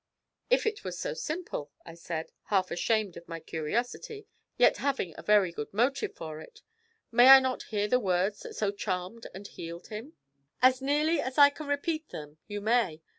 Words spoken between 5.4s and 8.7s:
good motive for it, 'may I not hear the words that